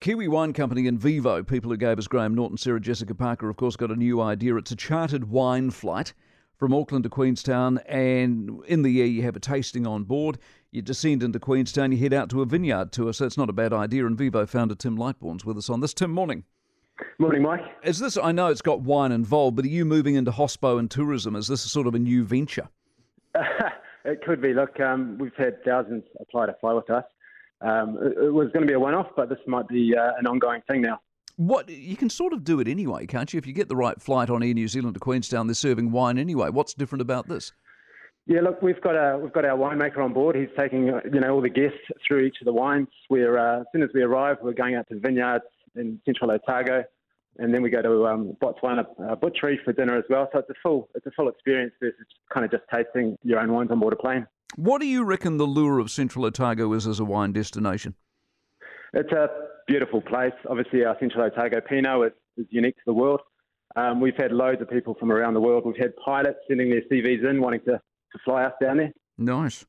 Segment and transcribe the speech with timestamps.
[0.00, 3.74] Kiwi Wine Company Invivo, people who gave us Graham Norton, Sarah Jessica Parker, of course,
[3.74, 4.54] got a new idea.
[4.54, 6.14] It's a chartered wine flight
[6.56, 10.38] from Auckland to Queenstown, and in the year you have a tasting on board.
[10.70, 13.52] You descend into Queenstown, you head out to a vineyard tour, so it's not a
[13.52, 14.04] bad idea.
[14.04, 15.94] Invivo founder Tim Lightbourne's with us on this.
[15.94, 16.44] Tim, morning.
[17.18, 17.62] Morning, Mike.
[17.82, 18.16] Is this?
[18.16, 21.34] I know it's got wine involved, but are you moving into hospo and tourism?
[21.34, 22.68] Is this sort of a new venture?
[24.04, 24.54] it could be.
[24.54, 27.04] Look, um, we've had thousands apply to fly with us.
[27.60, 30.26] Um, it, it, was going to be a one-off, but this might be uh, an
[30.26, 31.00] ongoing thing now.
[31.36, 33.38] What you can sort of do it anyway, can't you?
[33.38, 36.18] If you get the right flight on Air New Zealand to Queenstown, they're serving wine
[36.18, 36.50] anyway.
[36.50, 37.52] What's different about this?
[38.26, 40.36] Yeah, look, we've got a we've got our winemaker on board.
[40.36, 42.88] He's taking uh, you know all the guests through each of the wines.
[43.08, 45.44] We're uh, as soon as we arrive, we're going out to vineyards
[45.76, 46.84] in Central Otago,
[47.38, 50.28] and then we go to um, Botswana uh, Butchery for dinner as well.
[50.32, 53.50] So it's a full it's a full experience versus kind of just tasting your own
[53.50, 54.26] wines on board a plane.
[54.58, 57.94] What do you reckon the lure of Central Otago is as a wine destination?
[58.92, 59.28] It's a
[59.68, 60.32] beautiful place.
[60.50, 63.20] Obviously, our Central Otago Pinot is, is unique to the world.
[63.76, 65.62] Um, we've had loads of people from around the world.
[65.64, 68.92] We've had pilots sending their CVs in, wanting to, to fly us down there.
[69.16, 69.64] Nice.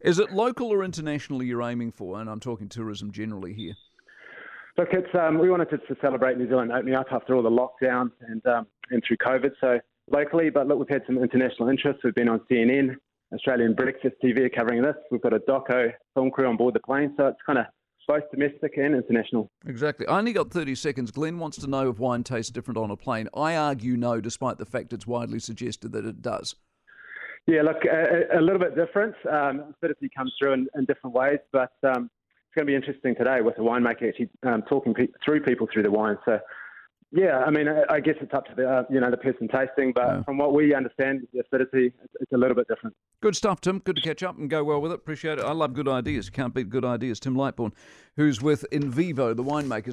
[0.00, 2.20] Is it local or international you're aiming for?
[2.20, 3.74] And I'm talking tourism generally here.
[4.76, 7.50] Look, it's um, we wanted to, to, celebrate New Zealand opening up after all the
[7.50, 9.52] lockdowns and um, and through COVID.
[9.60, 9.78] So
[10.10, 12.00] locally, but look, we've had some international interest.
[12.02, 12.96] We've been on CNN,
[13.34, 14.96] Australian Breakfast TV covering this.
[15.10, 17.66] We've got a doco film crew on board the plane, so it's kind of
[18.06, 19.50] both domestic and international.
[19.66, 20.06] Exactly.
[20.06, 21.10] I only got 30 seconds.
[21.10, 23.28] Glenn wants to know if wine tastes different on a plane.
[23.34, 26.54] I argue no, despite the fact it's widely suggested that it does.
[27.46, 29.14] Yeah, look, a, a little bit different.
[29.30, 32.10] Um, acidity comes through in, in different ways, but um,
[32.46, 35.68] it's going to be interesting today with the winemaker actually um, talking pe- through people
[35.72, 36.16] through the wine.
[36.24, 36.38] So
[37.16, 39.92] yeah, I mean, I guess it's up to the uh, you know the person tasting,
[39.94, 40.22] but yeah.
[40.24, 42.96] from what we understand, the acidity it's, a little bit different.
[43.20, 43.78] Good stuff, Tim.
[43.78, 44.96] Good to catch up and go well with it.
[44.96, 45.44] Appreciate it.
[45.44, 46.28] I love good ideas.
[46.28, 47.20] Can't beat good ideas.
[47.20, 47.70] Tim Lightbourne,
[48.16, 49.92] who's with Invivo, the winemakers.